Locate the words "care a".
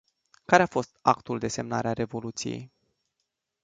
0.45-0.65